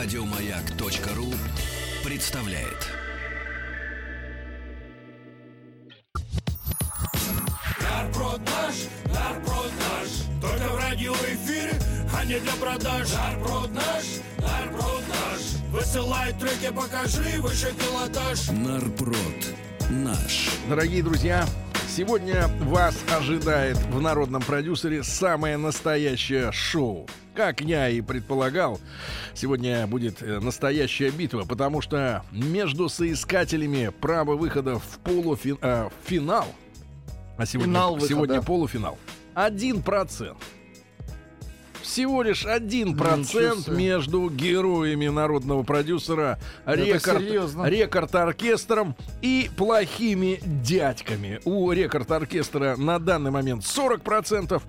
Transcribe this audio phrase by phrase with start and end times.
[0.00, 1.26] Радиомаяк.ру
[2.04, 2.86] представляет.
[7.82, 8.74] Нарброд наш,
[9.06, 10.08] нарброд наш,
[10.40, 11.80] только в радиоэфире,
[12.16, 13.08] а не для продаж.
[13.12, 14.04] Нарброд наш,
[14.38, 15.40] нарброд наш,
[15.72, 18.50] высылай треки, покажи выше пилотаж.
[18.50, 19.46] Нарпрод
[19.90, 20.48] наш.
[20.68, 21.44] Дорогие друзья,
[21.98, 27.08] сегодня вас ожидает в народном продюсере самое настоящее шоу.
[27.34, 28.78] Как я и предполагал,
[29.34, 36.46] сегодня будет э, настоящая битва, потому что между соискателями права выхода в полуфинал,
[37.36, 38.08] а сегодня, Финал выхода.
[38.08, 38.96] сегодня полуфинал,
[39.34, 40.38] один процент.
[41.88, 47.22] Всего лишь один процент между героями народного продюсера рекорд,
[47.66, 51.40] рекорд-оркестром и плохими дядьками.
[51.46, 54.62] У рекорд-оркестра на данный момент 40%.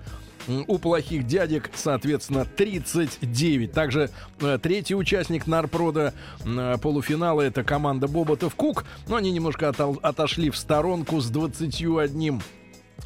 [0.48, 3.70] м, У плохих дядек, соответственно, 39.
[3.72, 4.08] Также
[4.40, 6.14] э, третий участник Нарпрода
[6.46, 8.86] э, полуфинала это команда Боботов Кук.
[9.08, 12.40] Но они немножко отошли в сторонку с 21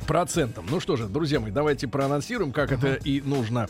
[0.00, 0.66] процентом.
[0.70, 3.68] Ну что же, друзья мои, давайте проанонсируем, как это и нужно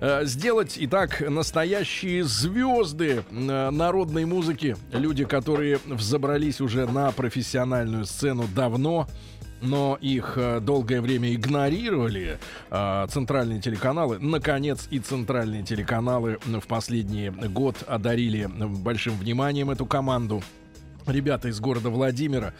[0.00, 0.76] э, сделать.
[0.78, 9.06] Итак, настоящие звезды э, народной музыки, люди, которые взобрались уже на профессиональную сцену давно.
[9.60, 12.38] Но их э, долгое время игнорировали
[12.70, 14.18] э, центральные телеканалы.
[14.20, 20.44] Наконец, и центральные телеканалы в последний год одарили большим вниманием эту команду
[21.08, 22.54] ребята из города Владимира.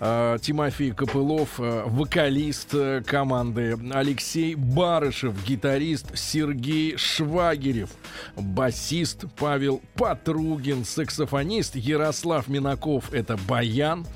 [0.00, 3.78] Э, Тимофей Копылов, э, вокалист э, команды.
[3.92, 6.16] Алексей Барышев, гитарист.
[6.16, 7.90] Сергей Швагерев,
[8.36, 9.24] басист.
[9.36, 11.76] Павел Патругин, саксофонист.
[11.76, 14.06] Ярослав Минаков, это баян.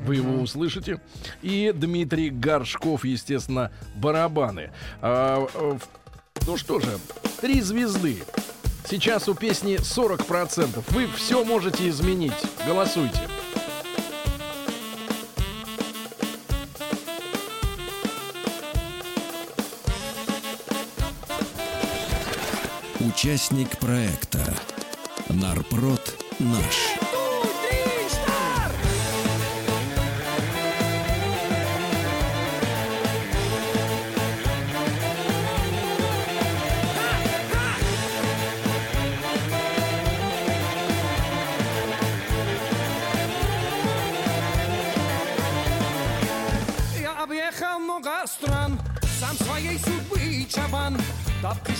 [0.00, 1.00] Вы его услышите.
[1.42, 4.70] И Дмитрий Горшков, естественно, барабаны.
[5.00, 5.78] А, э,
[6.46, 6.98] ну что же,
[7.40, 8.18] три звезды.
[8.90, 10.82] Сейчас у песни 40%.
[10.92, 12.32] Вы все можете изменить.
[12.66, 13.20] Голосуйте.
[23.00, 24.54] Участник проекта
[25.28, 27.07] Нарпрод наш.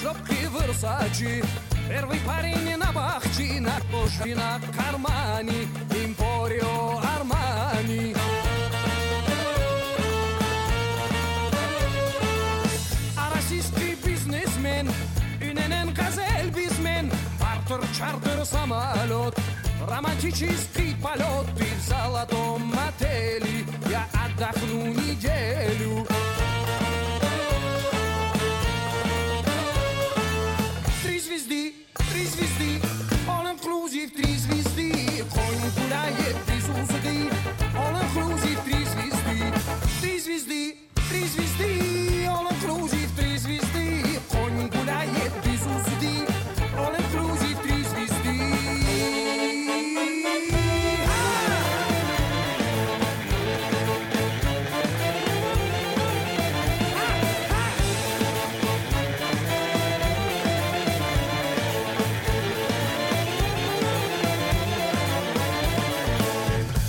[0.00, 1.42] Шлепки, версачи,
[1.88, 8.14] первый парень на бахчи, на коже, на кармане, импорио Армани.
[13.16, 14.88] А российский бизнесмен,
[15.40, 17.10] Иненен газель бизнесмен,
[17.40, 19.34] Партер, чартер, самолет,
[19.88, 26.07] романтический полет, ты в золотом отеле, я отдохну неделю.
[41.08, 46.26] Три звезды, all inclusive, три звезды, конь гуляет без узды,
[46.76, 48.08] all inclusive, три звезды.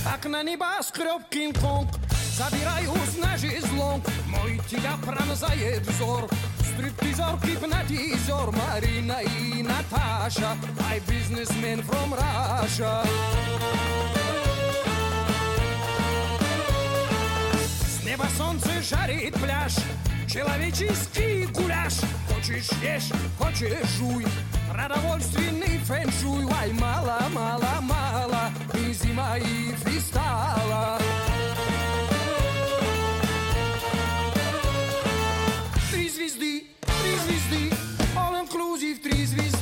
[0.03, 1.98] Как на небоскреб Кинг-Конг
[2.39, 6.29] Забираюсь на жезлонг Мой тебя пронзает взор.
[6.73, 10.55] Стриптизер, гипнотизер Марина и Наташа.
[10.77, 13.05] My businessman from Russia.
[17.85, 19.75] С неба солнце жарит пляж.
[20.25, 21.95] Человеческий гуляш.
[22.29, 24.25] Хочешь ешь, хочешь жуй.
[24.71, 26.47] Продовольственный фэншуй.
[26.57, 28.49] Ай, мало, мало, мало.
[28.75, 30.99] И зима, и фристайла
[36.19, 37.75] звезды, три звезды
[38.17, 39.58] All inclusive, три звезды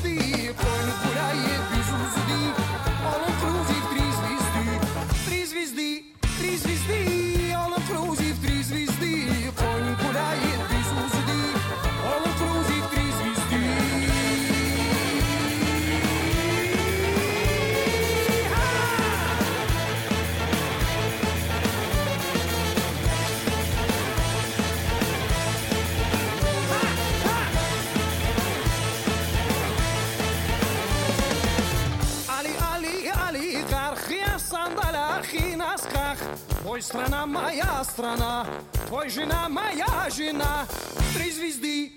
[37.84, 38.46] страна,
[38.88, 40.66] твой жена моя жена.
[41.14, 41.97] Три звезды,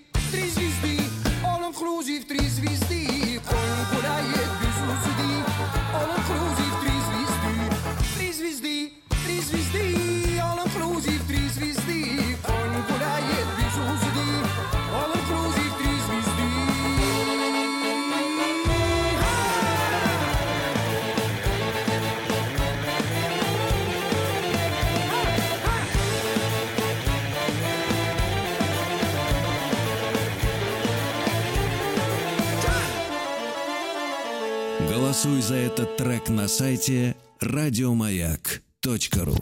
[34.91, 39.37] Голосуй за этот трек на сайте радиомаяк.ру.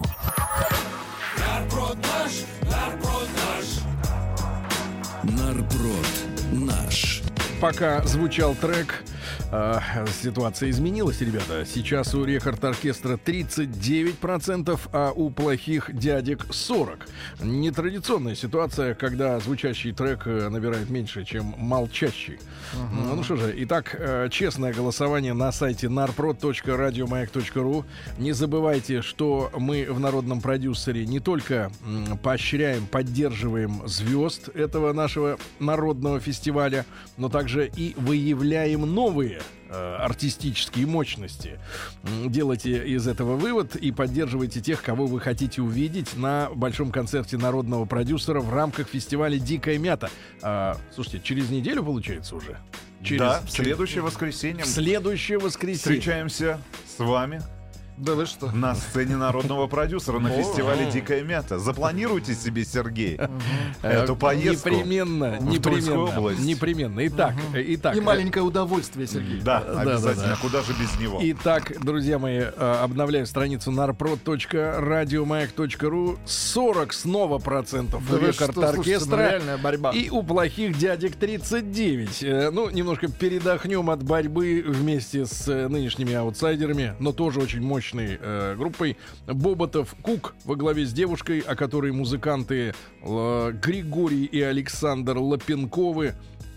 [1.38, 2.32] Нарброд наш,
[2.70, 3.64] нарброд наш.
[5.40, 6.06] Нарброд
[6.52, 7.22] наш.
[7.62, 9.02] Пока звучал трек,
[9.50, 11.64] э, ситуация изменилась, ребята.
[11.66, 17.00] Сейчас у рекорд-оркестра 39%, а у плохих дядек 40%.
[17.40, 22.38] Нетрадиционная ситуация, когда звучащий трек э, набирает меньше, чем молчащий.
[22.92, 27.84] Ну, ну что же, итак, э, честное голосование на сайте narprod.radiomayak.ru.
[28.18, 31.70] Не забывайте, что мы в народном продюсере не только
[32.22, 36.84] поощряем, поддерживаем звезд этого нашего народного фестиваля,
[37.16, 39.37] но также и выявляем новые
[39.68, 41.58] э, артистические мощности.
[42.26, 47.84] Делайте из этого вывод и поддерживайте тех, кого вы хотите увидеть на большом концерте народного
[47.84, 50.10] продюсера в рамках фестиваля «Дикая мята».
[50.42, 52.58] А, слушайте, через неделю получается уже?
[53.02, 55.98] Через, да, в через- следующее воскресенье в следующее воскресенье.
[56.00, 56.60] встречаемся
[56.96, 57.40] с вами
[57.98, 58.50] Да вы что?
[58.52, 61.58] на сцене народного продюсера на фестивале «Дикая мята».
[61.58, 63.18] Запланируйте себе, Сергей,
[63.82, 64.68] Э, эту поездку.
[64.70, 66.30] Непременно, непременно.
[66.40, 67.06] Непременно.
[67.08, 67.96] Итак, э, итак.
[67.96, 69.40] И э, маленькое удовольствие, Сергей.
[69.40, 70.22] Да, обязательно.
[70.24, 70.36] да, да.
[70.40, 71.18] Куда же без него?
[71.22, 72.50] Итак, друзья мои, э,
[72.82, 79.18] обновляю страницу narprod.radiomayak.ru 40 снова процентов у вы что, рекорд слушайте, ну оркестра.
[79.30, 79.90] реальная борьба.
[79.92, 82.22] И у плохих дядек 39.
[82.22, 88.18] Э, Ну, немножко передохнем от борьбы вместе с э, нынешними аутсайдерами, но тоже очень мощной
[88.20, 88.96] э, группой.
[89.26, 96.14] Боботов Кук во главе с девушкой, о которой музыканты э, Григорий и Александр Лапенковы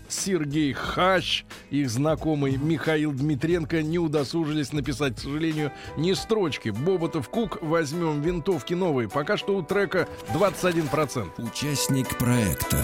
[0.08, 6.68] Сергей Хащ, их знакомый Михаил Дмитренко не удосужились написать, к сожалению, ни строчки.
[6.68, 9.08] Боботов Кук возьмем винтовки новые.
[9.08, 11.30] Пока что у трека 21%.
[11.38, 12.82] Участник проекта.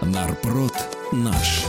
[0.00, 0.74] Нарпрод
[1.10, 1.64] наш.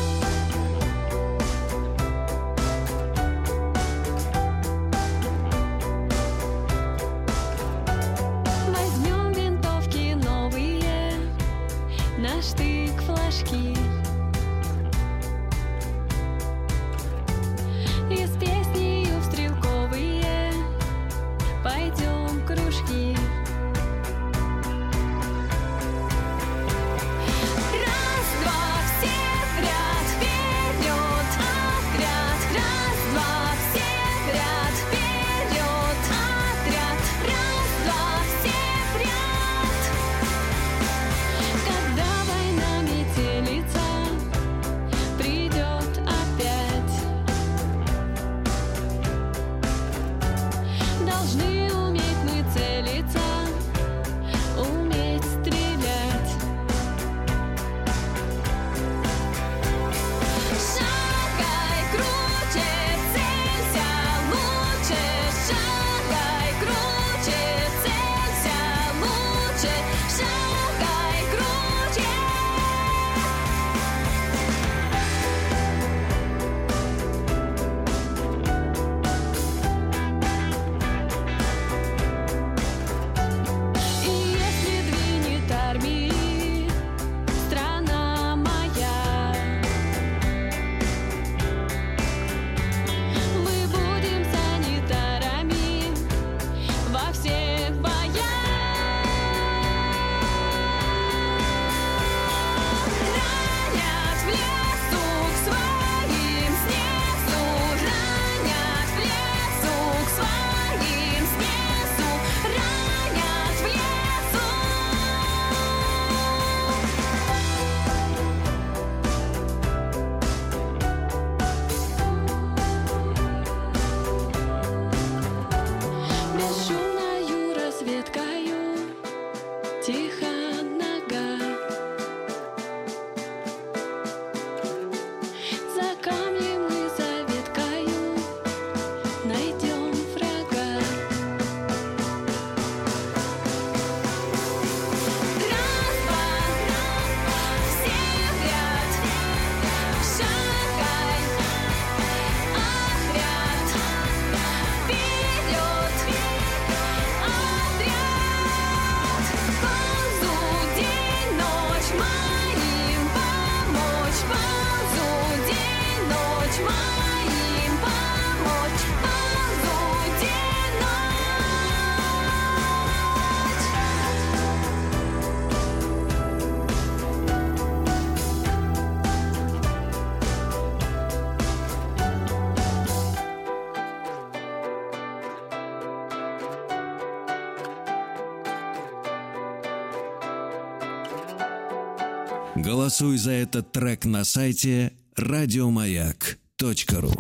[193.00, 197.12] Голосуй за этот трек на сайте радиомаяк.ру.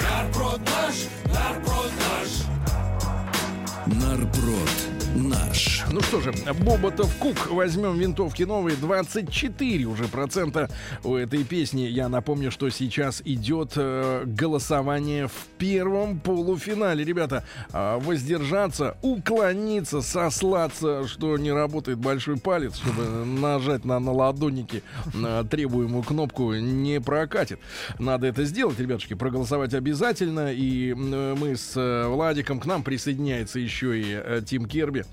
[0.00, 0.94] Нарпрод наш,
[1.32, 2.28] нарпрод наш.
[3.86, 4.70] Нарпрод
[5.14, 5.71] наш.
[5.92, 6.32] Ну что же,
[6.64, 7.50] Боботов Кук.
[7.50, 8.78] Возьмем винтовки новые.
[8.78, 10.70] 24 уже процента
[11.04, 11.82] у этой песни.
[11.82, 17.04] Я напомню, что сейчас идет э, голосование в первом полуфинале.
[17.04, 17.44] Ребята,
[17.74, 24.82] э, воздержаться, уклониться, сослаться, что не работает большой палец, чтобы нажать на, на ладонники
[25.12, 27.60] на требуемую кнопку, не прокатит.
[27.98, 30.54] Надо это сделать, ребятушки, проголосовать обязательно.
[30.54, 35.04] И э, мы с э, Владиком, к нам присоединяется еще и э, Тим Керби.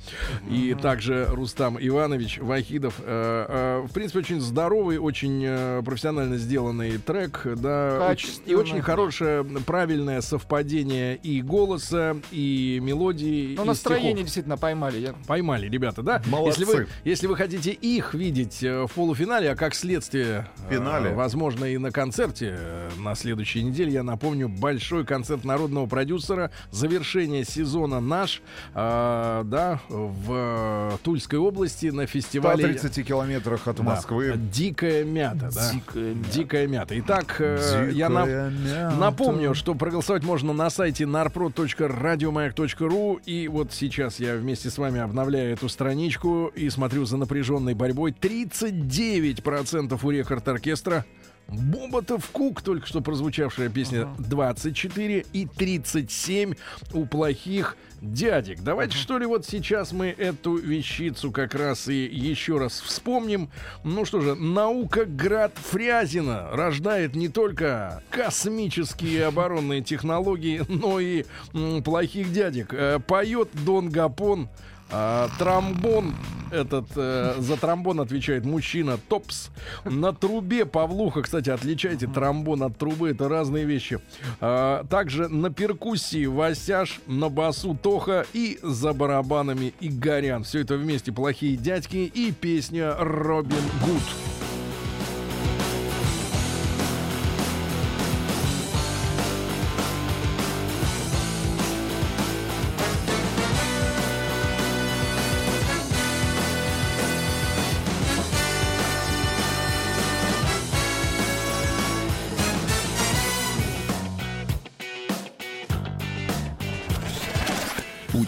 [0.50, 2.96] И также Рустам Иванович Вахидов.
[3.00, 7.42] Э, э, В принципе, очень здоровый, очень э, профессионально сделанный трек.
[7.46, 14.26] Да, и очень хорошее, правильное совпадение и голоса, и мелодии, Ну, и настроение стихов.
[14.26, 15.00] действительно поймали.
[15.00, 15.14] Я...
[15.28, 16.22] Поймали, ребята, да?
[16.28, 16.62] Молодцы.
[16.62, 21.14] Если вы, если вы хотите их видеть в полуфинале, а как следствие, Финале.
[21.14, 22.58] возможно, и на концерте
[22.98, 28.42] на следующей неделе, я напомню, большой концерт народного продюсера, завершение сезона наш,
[28.74, 32.64] да, в э, Тульской области на фестивале.
[32.78, 33.84] 130 километрах от Да.
[33.84, 34.34] Москвы.
[34.52, 35.72] Дикая мята, да.
[35.74, 36.32] Дикая мята.
[36.34, 37.00] Дикая мята.
[37.00, 38.96] Итак, э, я на- Дикая мята.
[38.98, 43.20] напомню, что проголосовать можно на сайте narprod.radiomayak.ru.
[43.26, 48.12] И вот сейчас я вместе с вами обновляю эту страничку и смотрю за напряженной борьбой.
[48.12, 51.06] 39% у рекорд-оркестра.
[51.52, 56.54] Боботов Кук, только что прозвучавшая песня 24 и 37
[56.94, 58.62] у плохих дядек.
[58.62, 63.50] Давайте что ли вот сейчас мы эту вещицу как раз и еще раз вспомним.
[63.84, 71.84] Ну что же, наука Град Фрязина рождает не только космические оборонные технологии, но и м,
[71.84, 72.74] плохих дядек.
[72.74, 74.50] Э, поет Дон Гапон.
[74.92, 76.16] А, тромбон,
[76.52, 79.50] этот, э, за тромбон отвечает мужчина Топс.
[79.86, 84.00] На трубе Павлуха, кстати, отличайте тромбон от трубы, это разные вещи.
[84.42, 90.44] А, также на перкуссии Васяш, на басу Тоха и за барабанами Игорян.
[90.44, 94.39] Все это вместе плохие дядьки и песня Робин Гуд.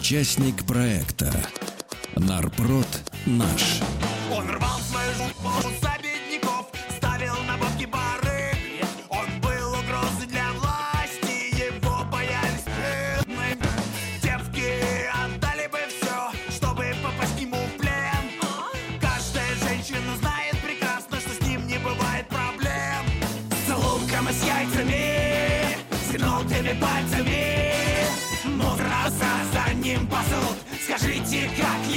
[0.02, 1.32] Участник проекта
[2.16, 2.88] Нарпрод
[3.24, 3.82] наш.
[4.36, 5.30] Он рвал свою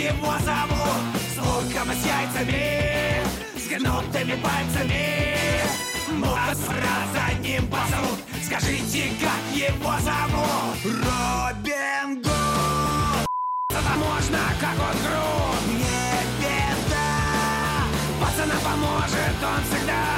[0.05, 1.03] его зовут?
[1.33, 3.23] С луком и с яйцами,
[3.57, 5.35] с гнутыми пальцами.
[6.11, 10.77] Мудраса за ним пасут, скажите, как его зовут?
[10.83, 13.27] Робин Гуд!
[13.69, 17.07] Это можно, как он груд Не беда
[18.21, 20.14] Пацана поможет он всегда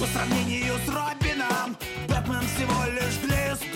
[0.00, 1.76] По сравнению с Робином,
[2.08, 3.66] Бэтмен всего лишь глист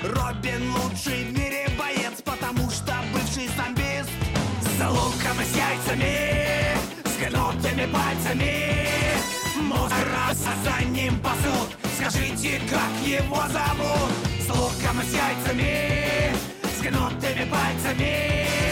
[0.00, 4.12] Робин лучший в мире боец, потому что бывший самбист
[4.78, 8.76] За луком и с яйцами, с гнутыми пальцами.
[9.60, 14.12] Мусораса за ним пасут, скажите, как его зовут?
[14.40, 18.65] С луком и с яйцами, с гнутыми пальцами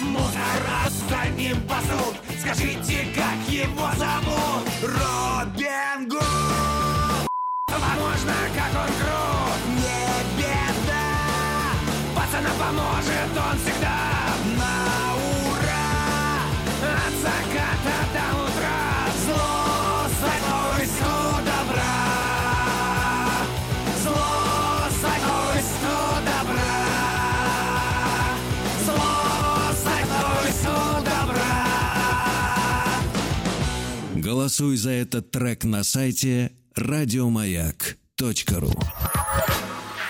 [0.00, 4.68] Мусорас за ним пасут, скажите, как его зовут?
[4.82, 7.26] Робин Гуд.
[7.68, 11.06] Возможно, как он крут, не беда
[12.14, 14.09] Пацана поможет он всегда
[34.50, 38.72] Голосуй за этот трек на сайте радиомаяк.ру.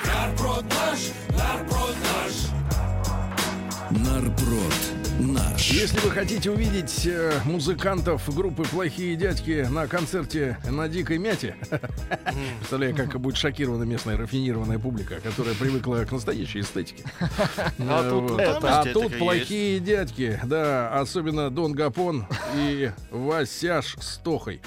[0.07, 2.33] Нарброд наш, нарброд наш.
[3.91, 4.80] Нарпрод.
[5.69, 11.55] Если вы хотите увидеть э, музыкантов группы «Плохие дядьки» на концерте на Дикой Мяте,
[12.59, 17.05] представляю, как будет шокирована местная рафинированная публика, которая привыкла к настоящей эстетике.
[17.79, 18.41] А Э, тут.
[18.41, 22.27] А «Плохие дядьки», да, особенно Дон Гапон
[22.57, 24.63] и Васяш с Тохой.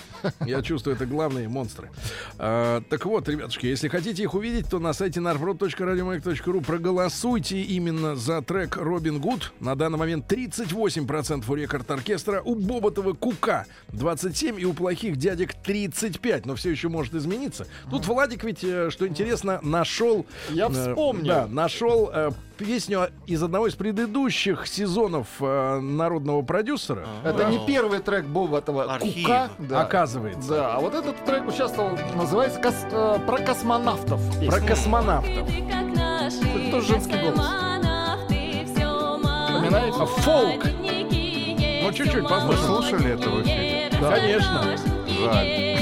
[0.46, 1.90] Я чувствую, это главные монстры.
[2.38, 8.42] А, Так вот, ребятушки, если хотите их увидеть, то на сайте narprod.radiomag.ru проголосуйте именно за
[8.42, 9.54] трек «Робин Гуд».
[9.60, 16.42] На данный момент 38% у рекорд-оркестра, у Боботова Кука 27% и у плохих дядек 35%.
[16.46, 17.68] Но все еще может измениться.
[17.90, 20.26] Тут Владик ведь, э, что интересно, нашел...
[20.50, 21.26] Я э, вспомнил.
[21.28, 27.08] Да, нашел э, песню из одного из предыдущих сезонов э, народного продюсера.
[27.24, 28.96] Это не первый трек Боботова.
[28.96, 29.24] Архив.
[29.24, 29.50] Кука.
[29.60, 29.82] Да.
[29.82, 30.50] Оказывается.
[30.50, 34.22] Да, а вот этот трек участвовал, называется кос- э, про космонавтов.
[34.40, 34.52] песня.
[34.52, 35.50] Про космонавтов.
[35.50, 37.40] Это тоже женский голос.
[39.64, 39.98] Вспоминаете?
[40.00, 40.66] А, фолк.
[41.84, 42.66] Ну, чуть-чуть послушаем.
[42.66, 43.90] слушали это в эфире?
[44.02, 44.78] Да, конечно.
[45.08, 45.73] Жаль.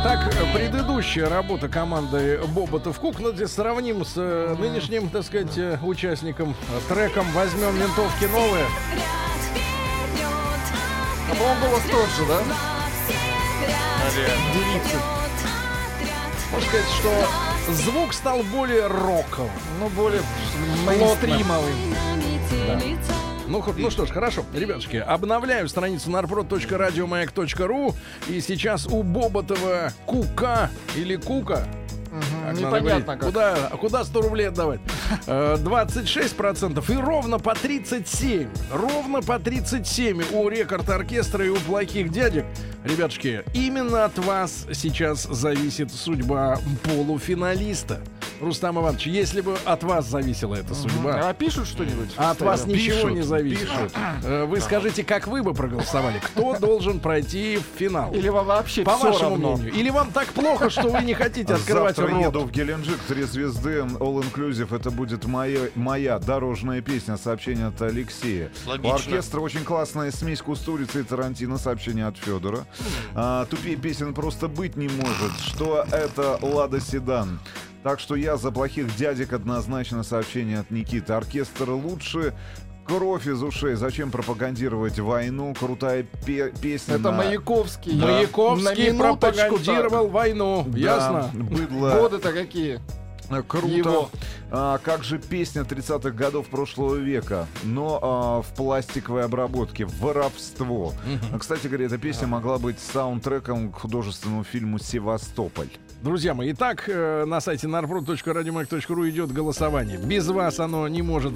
[0.00, 5.76] Итак, предыдущая работа команды Боботов Кук, ну, здесь сравним с э, нынешним, так сказать, э,
[5.82, 8.66] участником, э, треком «Возьмем винтовки новые».
[11.30, 12.42] А по-моему, голос тот же, да?
[14.54, 14.96] Девицы.
[16.52, 19.50] Можно сказать, что звук стал более роковым.
[19.80, 20.22] Ну, более
[20.86, 21.74] мейнстримовый.
[23.48, 27.94] Ну, хо- ну что ж, хорошо, ребятушки, обновляю страницу narprod.radiomayak.ru
[28.28, 31.66] и сейчас у Боботова Кука или Кука
[32.44, 33.20] как Непонятно говорить, как.
[33.20, 34.80] Куда, куда 100 рублей отдавать?
[35.26, 38.48] Э, 26% и ровно по 37.
[38.72, 42.46] Ровно по 37 у рекорд-оркестра и у плохих дядек.
[42.88, 48.00] Ребятушки, именно от вас сейчас зависит судьба полуфиналиста.
[48.40, 52.10] Рустам Иванович, если бы от вас зависела эта судьба, А пишут что-нибудь?
[52.16, 52.80] а от вас Постоянно?
[52.80, 53.68] ничего Пишут, не зависит.
[54.22, 56.20] Э, Вы скажите, как вы бы проголосовали?
[56.22, 58.12] Кто должен пройти в финал?
[58.14, 59.56] Или вам вообще По вашему равно?
[59.56, 59.74] мнению.
[59.74, 62.24] Или вам так плохо, что вы не хотите открывать Завтра рот?
[62.26, 64.72] еду в Геленджик, три звезды, All Inclusive.
[64.74, 68.52] Это будет моя, моя дорожная песня, сообщение от Алексея.
[68.66, 68.88] Логично.
[68.88, 72.60] У оркестра очень классная смесь Кустурицы и Тарантино, сообщение от Федора.
[73.14, 77.40] А, тупее песен просто быть не может, что это Лада Седан.
[77.82, 81.12] Так что я за плохих дядек однозначно сообщение от Никиты.
[81.12, 82.34] Оркестр лучше,
[82.86, 83.74] кровь из ушей.
[83.76, 85.54] Зачем пропагандировать войну?
[85.58, 86.94] Крутая пе- песня.
[86.94, 87.94] Это на- Маяковский.
[87.96, 88.98] На Маяковский минуточку
[89.30, 90.64] пропагандировал войну.
[90.68, 91.30] Да, Ясно?
[91.34, 91.90] Быдло.
[91.92, 92.00] так.
[92.00, 92.80] Годы-то какие?
[93.30, 93.68] Э, Круто.
[93.68, 94.10] Его.
[94.50, 100.94] А, как же песня 30-х годов прошлого века, но а, в пластиковой обработке, воровство.
[101.32, 105.68] А, Кстати говоря, эта песня могла быть саундтреком к художественному фильму «Севастополь».
[106.02, 109.98] Друзья мои, итак, э, на сайте narprod.radiomac.ru идет голосование.
[109.98, 111.32] Без вас оно не может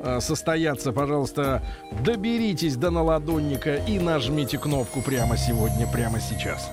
[0.00, 0.92] э, состояться.
[0.92, 1.62] Пожалуйста,
[2.04, 6.70] доберитесь до наладонника и нажмите кнопку прямо сегодня, прямо сейчас.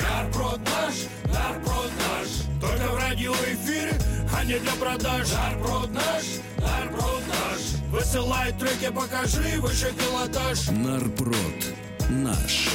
[0.00, 0.94] Нарброд наш,
[1.34, 1.90] нарброд
[2.86, 3.98] Только в радиоэфире,
[4.32, 5.28] а не для продаж.
[5.32, 6.24] Нарброд наш,
[6.58, 7.60] нарброд наш.
[7.90, 10.68] Высылай треки, покажи выше пилотаж.
[10.68, 11.74] Нарпрод
[12.10, 12.68] наш.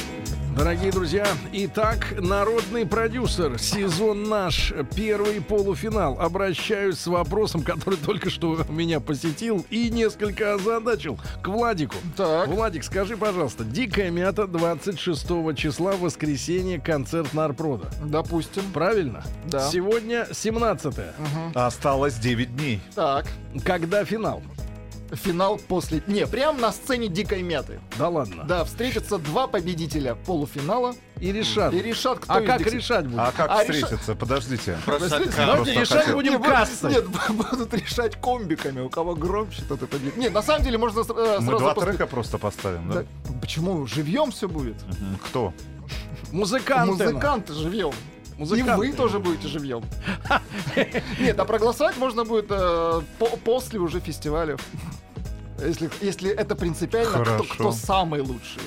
[0.56, 6.20] Дорогие друзья, итак, народный продюсер, сезон наш, первый полуфинал.
[6.20, 11.96] Обращаюсь с вопросом, который только что меня посетил и несколько озадачил, к Владику.
[12.16, 12.48] Так.
[12.48, 17.88] Владик, скажи, пожалуйста, «Дикая мята» 26 числа, воскресенье, концерт Нарпрода.
[18.04, 18.62] Допустим.
[18.74, 19.24] Правильно?
[19.46, 19.68] Да.
[19.70, 20.94] Сегодня 17
[21.54, 22.80] Осталось 9 дней.
[22.94, 23.26] Так.
[23.64, 24.42] Когда финал?
[25.12, 26.02] Финал после...
[26.06, 27.80] Не, прям на сцене дикой мяты.
[27.98, 28.44] Да ладно.
[28.44, 31.74] Да, встретятся два победителя полуфинала И решат.
[31.74, 33.20] и решат, кто А как них- решать будут?
[33.20, 34.14] А как А реша- встретиться?
[34.14, 34.78] Подождите.
[34.86, 36.14] Просто Давайте решать хотел.
[36.14, 36.92] будем кассой.
[36.92, 40.16] Нет, будут решать комбиками, у кого громче, тот и победит.
[40.16, 43.02] Нет, на самом деле можно э, сразу Мы два трека просто поставим, да?
[43.02, 43.86] Да, Почему?
[43.86, 44.76] Живьем все будет.
[45.26, 45.52] Кто?
[46.30, 47.04] Музыканты.
[47.04, 47.92] Музыканты живьем.
[48.38, 48.72] Музыканты.
[48.72, 49.82] И вы тоже будете живьем.
[51.20, 54.56] Нет, а проголосовать можно будет э, по- после уже фестиваля.
[55.66, 57.54] Если, если это принципиально, кто, Хорошо.
[57.54, 58.60] кто самый лучший.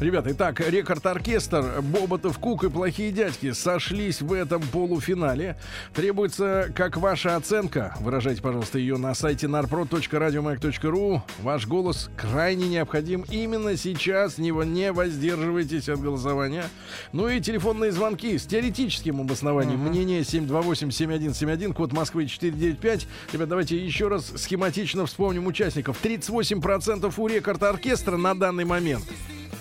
[0.00, 5.56] Ребята, итак, рекорд-оркестр, Боботов, Кук и Плохие дядьки сошлись в этом полуфинале.
[5.94, 11.20] Требуется, как ваша оценка, выражайте, пожалуйста, ее на сайте narprod.radiomac.ru.
[11.40, 14.38] Ваш голос крайне необходим именно сейчас.
[14.38, 16.64] Не, не воздерживайтесь от голосования.
[17.12, 19.78] Ну и телефонные звонки с теоретическим обоснованием.
[19.78, 23.06] Мнение 728-7171, код Москвы 495.
[23.32, 25.98] Ребят, давайте еще раз схематично вспомним участников.
[26.22, 29.04] 38% у рекорд-оркестра на данный момент.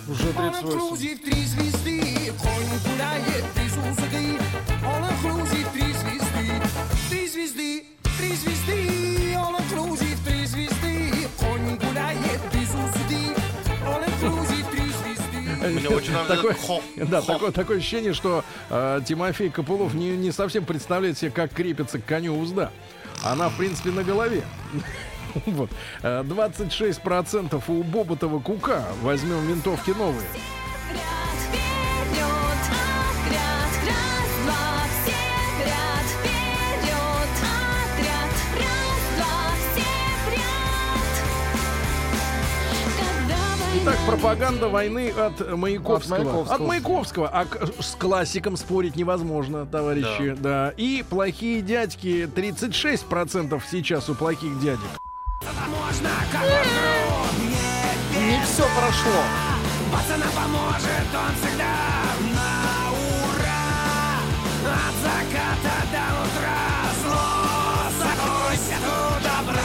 [0.08, 0.67] Уже All 38.
[0.67, 4.38] inclusive три звезды, конь гуляет без узды.
[4.84, 6.62] All inclusive три звезды,
[7.10, 7.84] три звезды,
[8.17, 9.34] три звезды.
[9.36, 13.36] All inclusive три звезды, конь гуляет без узды.
[13.86, 15.80] All inclusive три звезды.
[15.80, 20.32] Мне очень нравится Такое, хоп, да, такое, такое ощущение, что э, Тимофей Копылов не, не
[20.32, 22.71] совсем представляет себе, как крепится к коню узда.
[23.24, 24.43] Она, в принципе, на голове.
[25.45, 25.69] Вот.
[26.03, 28.83] Э, 26% у Боботова Кука.
[29.01, 30.27] Возьмем винтовки новые.
[43.83, 46.17] Итак, пропаганда войны от Маяковского.
[46.17, 46.55] От Маяковского.
[46.55, 47.29] От Маяковского.
[47.29, 50.35] А к- с классиком спорить невозможно, товарищи.
[50.37, 50.73] Да.
[50.77, 52.29] И плохие дядьки.
[52.35, 55.00] 36% сейчас у плохих дядек.
[58.17, 59.23] Не все прошло.
[59.91, 61.73] Пацана поможет он всегда
[62.34, 63.65] на ура
[64.63, 66.71] От заката до утра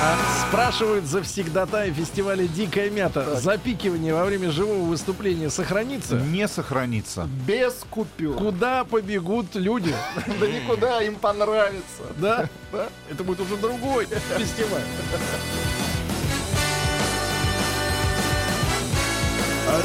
[0.02, 3.38] А спрашивают завсегдатаи фестиваля «Дикая мята».
[3.40, 6.16] Запикивание во время живого выступления сохранится?
[6.16, 7.28] Не сохранится.
[7.46, 8.36] Без купюр.
[8.36, 9.94] Куда побегут люди?
[10.40, 12.02] Да никуда им понравится.
[12.18, 12.48] Да?
[13.10, 14.82] Это будет уже другой фестиваль.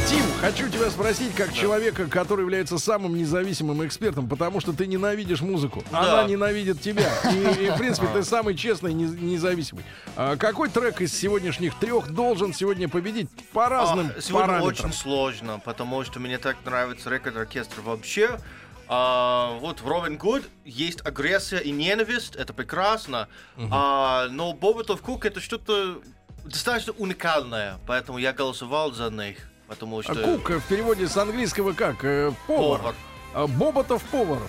[0.07, 5.41] Тим, хочу тебя спросить, как человека, который является самым независимым экспертом, потому что ты ненавидишь
[5.41, 5.83] музыку.
[5.91, 6.23] Она Да.
[6.25, 7.09] ненавидит тебя.
[7.31, 9.83] И, и, в принципе, ты самый честный, не- независимый.
[10.15, 14.67] А какой трек из сегодняшних трех должен сегодня победить по разным А, Сегодня параметрам?
[14.87, 18.39] очень сложно, потому что мне так нравится рекорд-оркестр вообще.
[18.87, 23.27] А, вот в Робин Гуд есть агрессия и ненависть, это прекрасно.
[23.71, 26.01] А, но Боботов Кук это что-то
[26.45, 29.37] достаточно уникальное, поэтому я голосовал за них,
[29.71, 30.15] потому А что...
[30.15, 32.03] Кук в переводе с английского как?
[32.03, 32.79] Э, Повар.
[32.79, 32.95] Повар.
[33.33, 34.41] А, Боботов повар.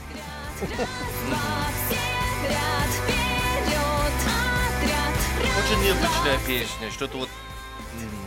[5.64, 7.28] Очень необычная песня, что-то вот,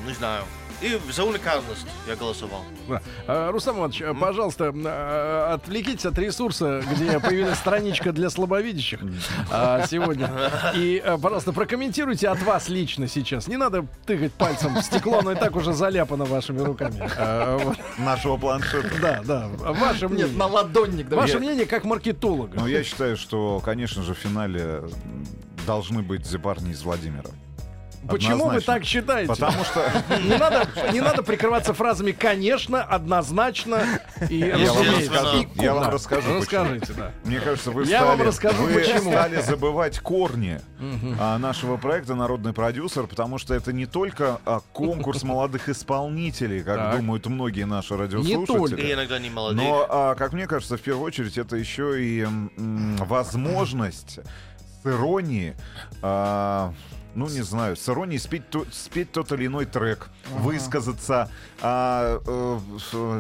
[0.06, 0.46] не знаю.
[0.82, 2.64] И за уникальность я голосовал.
[2.88, 3.02] Да.
[3.28, 10.30] А, Рустам Иванович, а, пожалуйста, а, отвлекитесь от ресурса, где появилась страничка для слабовидящих сегодня.
[10.76, 13.48] И, пожалуйста, прокомментируйте от вас лично сейчас.
[13.48, 17.10] Не надо тыкать пальцем в стекло, оно и так уже заляпано вашими руками.
[17.98, 18.90] Нашего планшета.
[19.02, 19.48] Да, да.
[19.58, 20.28] Ваше мнение.
[20.28, 21.10] Нет, на ладонник.
[21.12, 22.60] Ваше мнение как маркетолога.
[22.60, 24.84] Ну, я считаю, что, конечно же, в финале
[25.66, 27.30] должны быть парни из Владимира.
[28.08, 28.74] Почему вы Однозначно.
[28.74, 29.28] так считаете?
[29.28, 29.92] Потому что
[30.24, 33.84] Не надо, не надо прикрываться фразами «конечно», «однозначно»
[34.30, 37.12] и я вам расскажу, я вам расскажу, Расскажите, да.
[37.24, 39.12] Мне кажется, вы Я стали, вам расскажу, вы почему.
[39.12, 40.60] стали забывать корни
[41.20, 46.78] а, нашего проекта «Народный продюсер», потому что это не только а, конкурс молодых исполнителей, как
[46.78, 46.98] Так.
[46.98, 48.04] думают многие наши только.
[48.04, 48.82] радиослушатели.
[48.88, 49.68] И иногда не молодые.
[49.68, 52.28] Но, а, как мне кажется, в первую очередь это еще и
[53.00, 54.20] возможность
[54.84, 55.54] с иронией,
[57.16, 61.30] ну не знаю, с иронией спеть, то- спеть тот или иной трек, высказаться,
[61.62, 62.60] а, э,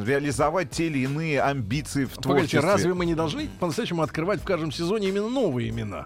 [0.05, 2.23] реализовать те или иные амбиции в Погодите,
[2.59, 2.59] творчестве.
[2.61, 6.05] разве мы не должны по-настоящему открывать в каждом сезоне именно новые имена?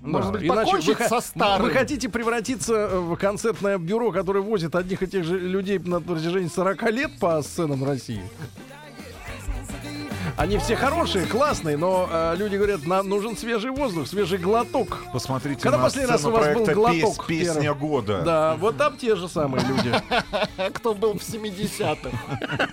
[0.00, 1.66] Может Да, быть, иначе покончить вы, со старым.
[1.66, 6.00] Вы хотите превратиться э, в концертное бюро, которое возит одних и тех же людей на
[6.00, 8.20] протяжении 40 лет по сценам России?
[10.36, 14.98] Они все хорошие, классные, но э, люди говорят, нам нужен свежий воздух, свежий глоток.
[15.12, 17.78] Посмотрите Когда на последний раз у вас был глоток «Пес- «Песня первый»?
[17.78, 18.22] года».
[18.22, 19.92] Да, вот там те же самые люди.
[20.74, 22.10] Кто был в 70-х?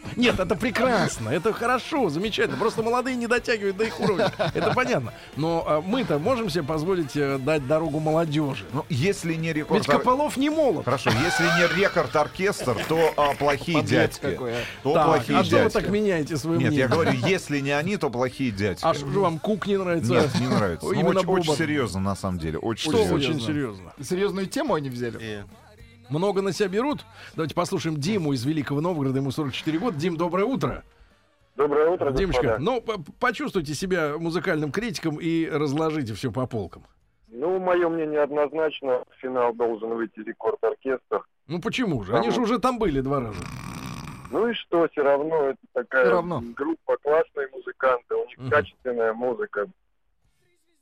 [0.15, 2.57] Нет, это прекрасно, это хорошо, замечательно.
[2.57, 4.31] Просто молодые не дотягивают до их уровня.
[4.53, 5.13] Это понятно.
[5.35, 8.65] Но э, мы-то можем себе позволить э, дать дорогу молодежи.
[8.73, 9.87] Ну, если не Ведь рекорд...
[9.89, 10.85] ор- Копылов не молод.
[10.85, 14.21] Хорошо, если не рекорд-оркестр, то а, плохие Подлец дядьки.
[14.35, 14.61] какой, а.
[14.81, 15.73] То Так, плохие а что вы дядьки.
[15.73, 16.79] так меняете свое Нет, мнение?
[16.79, 18.81] я говорю, если не они, то плохие дядьки.
[18.85, 20.11] А что же вам Кук не нравится?
[20.11, 20.85] Нет, не нравится.
[20.85, 22.57] Ну, Именно очень, очень серьезно, на самом деле.
[22.59, 23.15] Очень Что серьезно.
[23.15, 23.93] очень серьезно.
[24.01, 25.17] Серьезную тему они взяли.
[25.21, 25.39] И
[26.09, 27.05] Много на себя берут.
[27.35, 29.17] Давайте послушаем Диму из Великого Новгорода.
[29.19, 29.97] Ему 44 года.
[29.97, 30.83] Дим, доброе утро.
[31.55, 32.63] Доброе утро, Димочка, господа.
[32.63, 36.83] ну, по- почувствуйте себя музыкальным критиком и разложите все по полкам.
[37.27, 41.21] Ну, мое мнение однозначно, в финал должен выйти рекорд-оркестр.
[41.47, 42.15] Ну, почему же?
[42.17, 43.39] Они же уже там были два раза.
[44.29, 46.43] Ну и что, все равно это такая равно.
[46.55, 48.49] группа, классные музыканты, у них Мгм.
[48.49, 49.67] качественная музыка,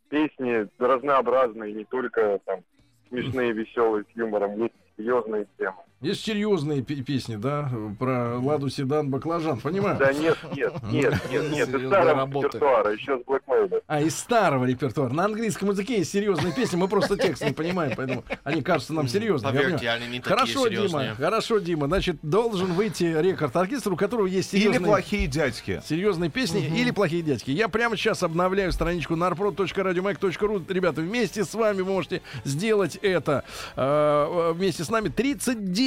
[0.09, 2.61] песни разнообразные, не только там
[3.07, 5.77] смешные, веселые, с юмором, есть серьезные темы.
[5.99, 9.97] Есть серьезные пе- песни, да, про Ладу Седан Баклажан, понимаю?
[9.97, 13.81] Да нет, нет, нет, нет, нет, из старого репертуара, еще с Black Mesa.
[13.87, 15.11] А, из старого репертуара.
[15.11, 19.07] На английском языке есть серьезные песни, мы просто текст не понимаем, поэтому они кажутся нам
[19.07, 19.57] серьезными.
[19.57, 21.03] Поверьте, они не Хорошо, серьезные.
[21.05, 21.87] Дима, хорошо, Дима.
[21.87, 24.85] Значит, должен выйти рекорд-оркестр, у которого есть Или серьезные...
[24.85, 25.81] плохие дядьки.
[25.83, 27.49] Серьезные песни или плохие дядьки.
[27.49, 30.71] Я прямо сейчас обновляю страничку narprod.radiomag.ru.
[30.71, 33.43] Ребята, вместе с вами вы можете сделать это.
[33.75, 35.86] Э, Вместе с нами 39%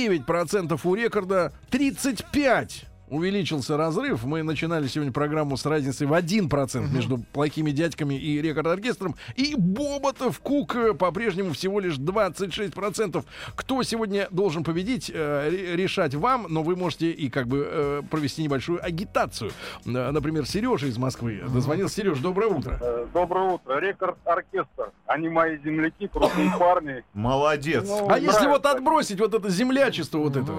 [0.84, 4.24] у рекорда, 35% увеличился разрыв.
[4.24, 9.16] Мы начинали сегодня программу с разницей в 1% между плохими дядьками и рекорд-оркестром.
[9.36, 13.24] И Боботов Кук э, по-прежнему всего лишь 26%.
[13.56, 18.02] Кто сегодня должен победить, э, ре- решать вам, но вы можете и как бы э,
[18.10, 19.50] провести небольшую агитацию.
[19.84, 21.88] Например, Сережа из Москвы дозвонил.
[21.88, 23.06] Сереж, доброе утро.
[23.12, 24.92] Доброе утро, рекорд-оркестр.
[25.06, 27.02] Они мои земляки, крутые парни.
[27.14, 27.84] Молодец.
[27.88, 28.70] Ну, А если вот нравится.
[28.72, 30.52] отбросить вот это землячество вот это?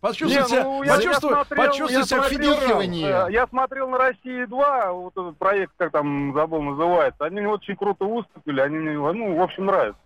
[0.00, 2.80] Почувствуй Не, ну, я- я почувствуй, смотрел- почувствуй я федералом.
[3.28, 7.24] э, Я смотрел на России 2, вот этот проект, как там забыл, называется.
[7.26, 10.00] Они очень круто выступили, они мне, ну, в общем, нравятся.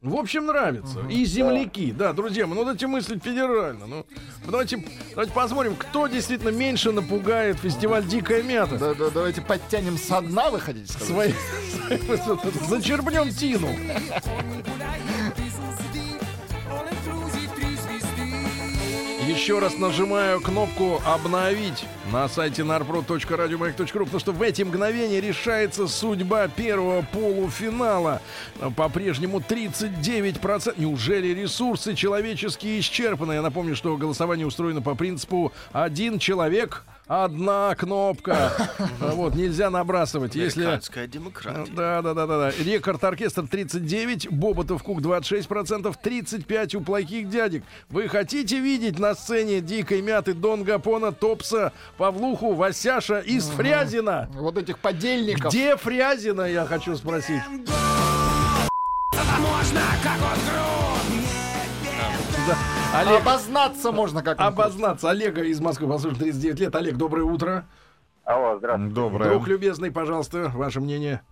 [0.00, 0.98] В общем, нравится.
[1.08, 1.92] И земляки.
[1.92, 3.86] Да, друзья мои, ну давайте мыслить федерально.
[3.86, 4.04] Ну,
[4.44, 8.76] давайте, давайте посмотрим, кто действительно меньше напугает фестиваль Дикая Мята.
[8.78, 11.06] Да, да, давайте подтянем со дна, вы хотите сказать?
[11.06, 11.98] Свои...
[12.68, 13.68] Зачерпнем тину.
[19.28, 26.48] Еще раз нажимаю кнопку «Обновить» на сайте narprod.radiomаяк.ру, потому что в эти мгновения решается судьба
[26.48, 28.20] первого полуфинала.
[28.76, 30.74] По-прежнему 39%.
[30.76, 33.34] Неужели ресурсы человеческие исчерпаны?
[33.34, 38.52] Я напомню, что голосование устроено по принципу «один человек, одна кнопка».
[39.12, 40.34] Вот, нельзя набрасывать.
[40.34, 40.62] Если...
[41.06, 41.70] Демократия.
[41.72, 42.50] Да, да, да, да, да.
[42.62, 47.64] Рекорд оркестр 39, Боботов Кук 26%, 35 у плохих дядек.
[47.90, 54.28] Вы хотите видеть на сцене дикой мяты Дон Гапона, Топса, Павлуху, Васяша из Фрязина?
[54.34, 55.52] Вот этих подельников.
[55.52, 57.42] Где Фрязина, я хочу спросить.
[62.48, 62.81] Да.
[62.94, 65.08] Олег, Обознаться можно как обознаться.
[65.08, 66.76] Олега из Москвы, послушай, 39 лет.
[66.76, 67.66] Олег, доброе утро.
[68.24, 68.94] Алло, здравствуйте.
[68.94, 69.30] Доброе.
[69.30, 71.22] Друг любезный, пожалуйста, ваше мнение.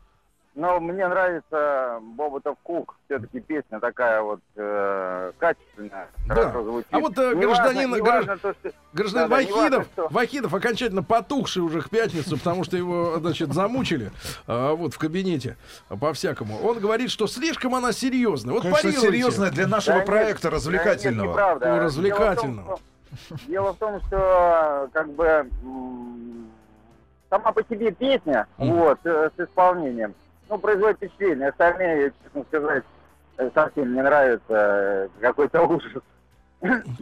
[0.56, 2.96] Ну, мне нравится Боботов Кук.
[3.06, 6.34] Все-таки песня такая вот э, качественная, Да.
[6.34, 6.88] хорошо звучит.
[6.90, 9.84] А вот, э, Не гражданин- важно- не гражд- важно то, что- Гражданин не Вахидов, важно,
[9.92, 14.10] что- Вахидов окончательно потухший уже к пятницу, потому что его, значит, замучили
[14.48, 15.56] а, вот в кабинете
[15.88, 16.58] по-всякому.
[16.66, 18.52] Он говорит, что слишком она серьезная.
[18.54, 19.06] Вот Конечно, парируйте.
[19.06, 21.28] серьезная для нашего Да нет, проекта да нет, развлекательного.
[21.28, 21.72] неправда.
[21.74, 22.66] Ой, развлекательного.
[22.66, 25.46] Дело в том, что- Дело в том, что как бы
[27.30, 30.14] сама по себе песня, вот, э, с исполнением,
[30.50, 31.48] ну, производит впечатление.
[31.48, 32.84] Остальные, честно сказать,
[33.54, 34.42] совсем не нравится.
[34.48, 36.02] э, Какой-то ужас.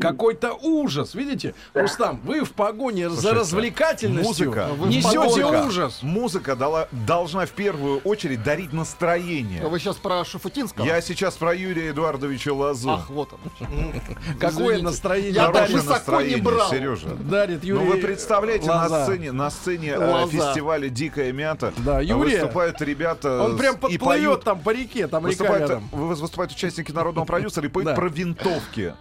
[0.01, 1.55] Какой-то ужас, видите?
[1.75, 4.68] Рустам, вы в погоне за Слушайте, развлекательностью музыка.
[4.87, 5.66] Несете погонах.
[5.66, 5.99] ужас.
[6.03, 9.66] Музыка дала- должна в первую очередь дарить настроение.
[9.66, 10.85] Вы сейчас про Шафутинского?
[10.85, 12.90] Я сейчас про Юрия Эдуардовича Лазу.
[12.90, 13.92] Ах, вот он.
[14.40, 16.71] Какое настроение Я не настроение, брал.
[16.71, 17.09] Сережа.
[17.16, 20.31] дарит Юрий Ну вы представляете, на сцене, на сцене э, Лоза.
[20.31, 22.42] фестиваля «Дикая мята» Да, Юрия.
[22.42, 24.44] выступают ребята Он прям с- и подплывет поют.
[24.44, 25.88] там по реке, там река Выступают, рядом.
[25.92, 28.94] вы- выступают участники народного продюсера и поют про винтовки.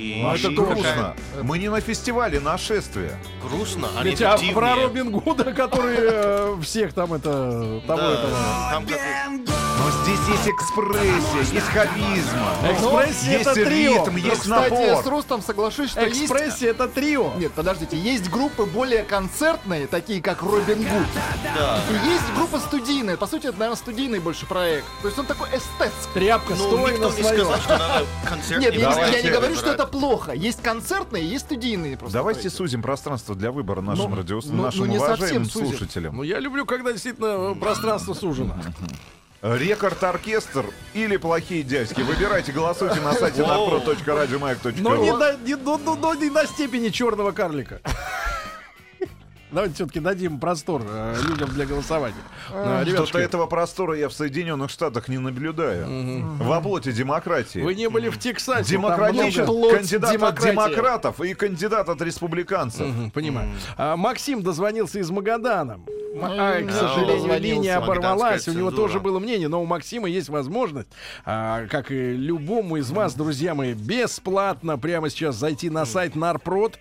[0.00, 0.82] И Ну, это грустно.
[0.82, 3.18] какая- Мы не на фестивале, на шествие.
[3.42, 7.82] Грустно, они Ведь а про Робин Гуда, который э, всех там это...
[7.86, 8.38] Того Да, этого...
[8.72, 12.52] там какой- Но здесь есть экспрессия, есть харизма.
[12.70, 13.92] Экспрессия есть это трио.
[14.04, 15.02] ритм, Ну, есть кстати, напор.
[15.02, 16.22] с Рустом соглашусь, что есть...
[16.22, 17.32] Экспрессия это трио.
[17.38, 21.06] Нет, подождите, есть группы более концертные, такие как Робин Гуд.
[21.90, 23.16] И есть группа студийная.
[23.16, 24.84] По сути, это, наверное, студийный больше проект.
[25.00, 26.12] То есть он такой эстетский.
[26.14, 27.46] Тряпка, Ну, стой никто на не своем.
[27.46, 30.32] сказал, что надо концерт Нет, я, не- я давайте не говорю, что это плохо.
[30.32, 32.18] Есть концертные, есть студийные просто.
[32.18, 32.56] Давайте проекты.
[32.58, 34.44] сузим пространство для выбора нашим, Ну, радиос...
[34.46, 35.68] ну, нашим ну, не совсем уважаемым сузим.
[35.68, 36.16] слушателям.
[36.16, 38.54] Ну, я люблю, когда действительно пространство сужено.
[39.42, 42.02] Рекорд-оркестр или плохие дядьки.
[42.02, 45.02] Выбирайте, голосуйте на сайте Но narpro.radiomayak.ru.
[45.02, 47.80] не до, не, до- до- до- не до степени черного карлика.
[49.50, 52.14] Давайте все-таки дадим простор э, людям для голосования.
[52.52, 55.86] Э, Что-то этого простора я в Соединенных Штатах не наблюдаю.
[56.36, 57.58] В оплоте демократии.
[57.58, 58.74] вы не были в Тексасе.
[58.74, 62.86] там много- Демократический Плоть кандидат от демократов и кандидат от республиканцев.
[62.86, 63.50] Мгм, Понимаю.
[63.76, 65.80] А, Максим дозвонился из Магадана.
[66.12, 68.48] М- а, к сожалению, линия оборвалась.
[68.48, 70.88] У него тоже было мнение, но у Максима есть возможность,
[71.24, 76.78] а, как и любому из вас, друзья мои, бесплатно прямо сейчас зайти на сайт нарпрод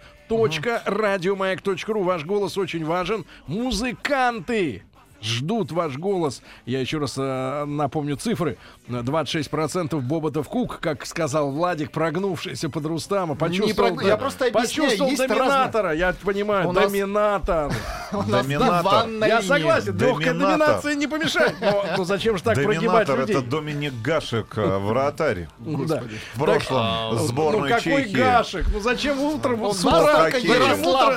[0.85, 2.03] радиомаяк.ру.
[2.03, 3.25] Ваш голос очень важен.
[3.47, 4.83] Музыканты
[5.21, 6.41] ждут ваш голос.
[6.65, 8.57] Я еще раз э, напомню цифры.
[8.87, 13.35] 26% Боботов Кук, как сказал Владик, прогнувшийся под Рустама.
[13.35, 15.93] Почувствовал, прог- я просто объясняю, почувствовал есть доминатора.
[15.93, 17.71] Я понимаю, У доминатор.
[18.11, 19.07] Нас Доминатор.
[19.27, 21.55] Я согласен, легкая доминация не помешает.
[21.61, 23.35] Но, но зачем же так прогибать Доминатор людей?
[23.37, 25.47] это Доминик Гашек, э, вратарь.
[25.89, 26.03] Да.
[26.35, 28.15] В прошлом Ну сборной какой Чехии.
[28.15, 28.65] Гашек?
[28.73, 30.29] Ну зачем утром Он с утра?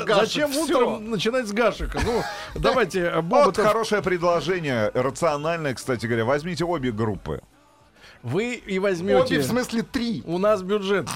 [0.07, 1.99] Зачем, утро- утром начинать с Гашека?
[2.05, 2.23] Ну,
[2.55, 6.25] давайте, Вот Боботов, хорошее предложение, рациональное, кстати говоря.
[6.25, 7.43] Возьмите обе группы.
[8.23, 9.39] Вы и Обе, возьмете.
[9.41, 10.23] в смысле, три.
[10.27, 11.09] У нас бюджет.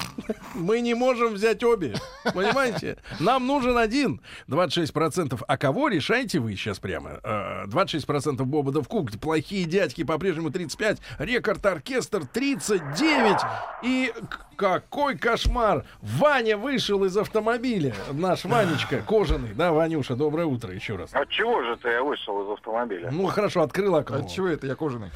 [0.53, 1.95] Мы не можем взять обе.
[2.23, 2.97] Понимаете?
[3.19, 4.21] Нам нужен один.
[4.47, 5.41] 26%.
[5.47, 7.19] А кого решаете вы сейчас прямо?
[7.23, 9.11] Э, 26% Бободов Кук.
[9.19, 10.97] Плохие дядьки по-прежнему 35.
[11.19, 13.37] Рекорд оркестр 39.
[13.83, 14.13] И
[14.57, 15.85] какой кошмар.
[16.01, 17.93] Ваня вышел из автомобиля.
[18.11, 19.53] Наш Ванечка кожаный.
[19.53, 21.13] Да, Ванюша, доброе утро еще раз.
[21.13, 23.09] От чего же ты вышел из автомобиля?
[23.11, 24.17] Ну, хорошо, открыл окно.
[24.17, 25.11] От чего это я кожаный?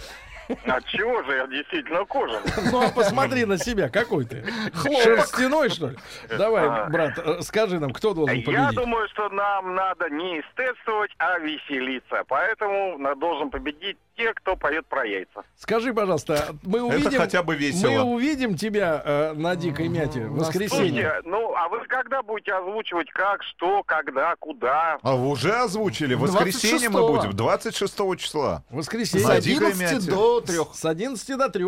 [0.66, 2.42] От чего же я действительно кожаный?
[2.72, 4.44] Ну, а посмотри на себя, какой ты?
[4.74, 5.98] Шерстяной, что ли?
[6.38, 8.76] Давай, брат, э, скажи нам, кто должен Я победить?
[8.76, 12.24] думаю, что нам надо не эстетствовать, а веселиться.
[12.28, 15.44] Поэтому должен победить те, кто поет про яйца.
[15.58, 17.20] Скажи, пожалуйста, мы увидим...
[17.20, 17.90] хотя бы весело.
[17.90, 20.70] Мы увидим тебя э, на Дикой Мяте в воскресенье.
[20.70, 25.00] Слушайте, ну а вы когда будете озвучивать как, что, когда, куда?
[25.02, 26.14] А вы уже озвучили.
[26.14, 27.14] В воскресенье мы 26-го.
[27.18, 28.64] будем, 26 числа.
[28.70, 29.28] В С воскресенье.
[29.28, 30.12] На Дикой 11 Мяте.
[30.12, 30.56] до 3.
[30.74, 31.66] С 11 до 3.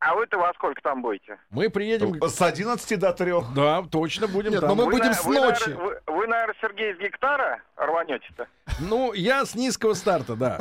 [0.00, 1.38] А вы-то во сколько там будете?
[1.48, 2.22] Мы приедем...
[2.22, 3.32] С 11 до 3.
[3.54, 4.68] Да, точно будем Нет, там.
[4.70, 5.60] но мы Вы, будем на- с вы, ночи.
[5.66, 8.46] наверное, вы, вы, наверное, Сергей с гектара рванете-то?
[8.80, 10.58] Ну, я с низкого старта, да.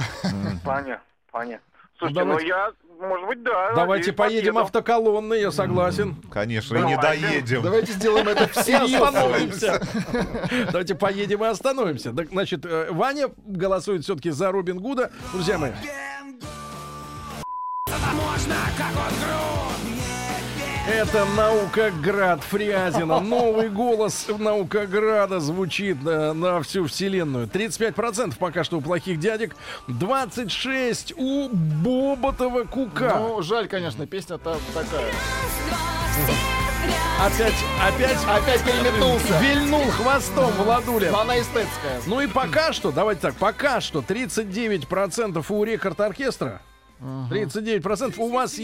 [0.63, 1.65] Понятно, понятно.
[1.97, 2.43] Слушайте, Давайте.
[2.43, 2.71] ну я,
[3.08, 3.73] может быть, да.
[3.73, 6.15] Давайте надеюсь, поедем автоколонной, я согласен.
[6.32, 7.62] Конечно, и не доедем.
[7.62, 9.02] Давайте сделаем это И всерьез.
[9.02, 9.82] остановимся.
[10.65, 12.13] Давайте поедем и остановимся.
[12.13, 15.12] Так, значит, э, Ваня голосует все-таки за Робин Гуда.
[15.32, 15.71] Друзья мои,
[20.88, 23.22] Это Наукоград Фрязина.
[23.22, 27.48] Новый голос Наукограда звучит э, на всю вселенную.
[27.48, 29.56] 35% пока что у плохих дядек.
[29.88, 33.15] 26% у Боботова Кука.
[33.17, 35.10] Ну, жаль, конечно, песня-то такая.
[37.26, 39.40] Опять, опять, Опять переметнулся.
[39.40, 41.12] вильнул хвостом Владуля.
[41.12, 42.02] Но она эстетская.
[42.08, 46.62] Ну и пока что, давайте так, пока что 39% у рекорд оркестра.
[47.00, 48.60] 39% у вас...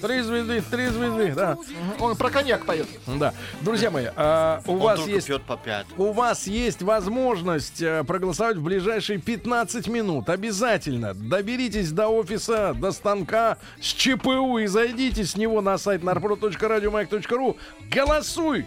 [0.00, 1.56] Три звезды, три звезды, да.
[2.00, 2.86] Он про коньяк поет.
[3.06, 3.32] Да.
[3.62, 5.26] Друзья мои, а, у Он вас есть...
[5.26, 5.86] пьет по пять.
[5.96, 10.28] У вас есть возможность э, проголосовать в ближайшие 15 минут.
[10.28, 17.56] Обязательно доберитесь до офиса, до станка с ЧПУ и зайдите с него на сайт narprod.radiomag.ru.
[17.90, 18.66] Голосуй!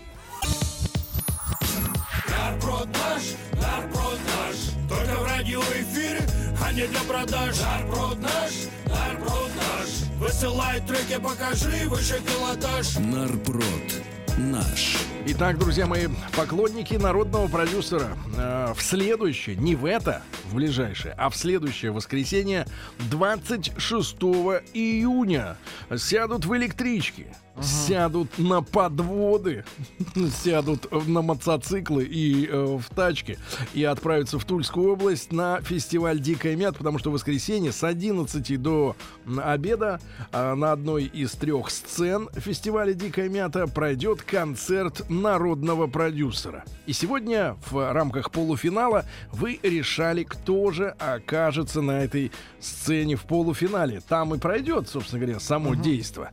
[2.29, 3.23] Нарпрод наш,
[3.61, 4.55] нарпрод наш
[4.89, 6.21] Только в радиоэфире,
[6.63, 8.51] а не для продаж Нарпрод наш,
[8.87, 13.63] нарпрод наш Высылай треки, покажи выше пилотаж Нарпрод.
[14.37, 14.97] Наш.
[15.27, 21.29] Итак, друзья мои, поклонники народного продюсера, э, в следующее, не в это, в ближайшее, а
[21.29, 22.65] в следующее воскресенье,
[23.09, 24.15] 26
[24.73, 25.57] июня,
[25.95, 27.27] сядут в электрички,
[27.61, 29.65] сядут на подводы,
[30.43, 33.37] сядут на мотоциклы и э, в тачки
[33.73, 38.61] и отправятся в Тульскую область на фестиваль «Дикая мят», потому что в воскресенье с 11
[38.61, 38.95] до
[39.43, 39.99] обеда
[40.31, 46.63] а, на одной из трех сцен фестиваля «Дикая мята» пройдет концерт народного продюсера.
[46.85, 54.01] И сегодня в рамках полуфинала вы решали, кто же окажется на этой сцене в полуфинале.
[54.07, 56.31] Там и пройдет, собственно говоря, само действо.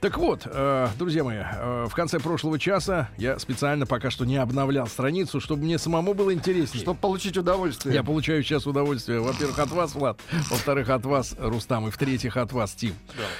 [0.00, 0.67] Так вот, э,
[0.98, 5.64] друзья мои, э, в конце прошлого часа я специально пока что не обновлял страницу, чтобы
[5.64, 6.82] мне самому было интереснее.
[6.82, 7.94] Чтобы получить удовольствие.
[7.94, 12.52] Я получаю сейчас удовольствие, во-первых, от вас, Влад, во-вторых, от вас, Рустам, и в-третьих, от
[12.52, 12.94] вас, Тим.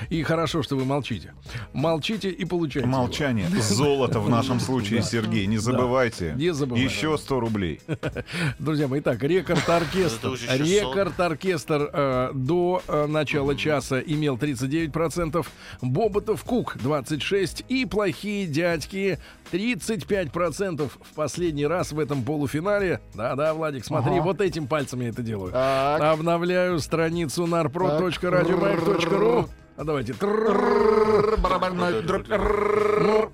[0.09, 1.35] И хорошо, что вы молчите.
[1.73, 2.89] Молчите и получайте.
[2.89, 2.99] его.
[2.99, 3.49] Молчание.
[3.49, 5.47] Золото в нашем случае, Сергей.
[5.47, 6.35] Не забывайте.
[6.37, 6.87] Не забываем.
[6.87, 7.81] Еще 100 рублей.
[8.59, 10.19] Друзья мои, итак, рекорд-оркестр.
[10.19, 10.67] Это уже 600.
[10.67, 15.47] Рекорд-оркестр э, до э, начала часа имел 39%,
[15.83, 16.77] Боботов Кук
[17.19, 19.19] 26% и плохие дядьки
[19.53, 23.01] 35% в последний раз в этом полуфинале.
[23.15, 24.23] Да-да, Владик, смотри, Ага.
[24.23, 25.53] вот этим пальцем я это делаю.
[25.53, 26.01] Так.
[26.03, 29.49] Обновляю страницу narprod.radiomag.ru.
[29.77, 30.15] А давайте.
[30.21, 30.29] Ну,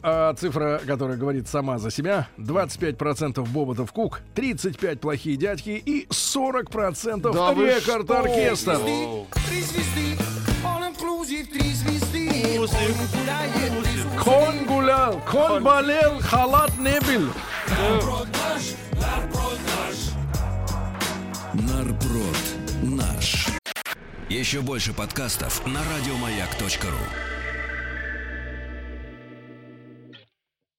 [0.03, 2.28] а цифра, которая говорит сама за себя.
[2.39, 8.78] 25% Боботов Кук, 35% плохие дядьки и 40% Да вы рекорд-оркестр.
[8.85, 9.26] Оу.
[9.49, 10.16] Три звезды,
[16.21, 17.33] халат не был.
[17.69, 18.62] Нарброд наш,
[18.93, 19.97] нарброд наш.
[21.71, 22.37] Нарброд
[22.83, 23.47] наш.
[24.29, 27.43] Еще больше подкастов на радиомаяк.ру.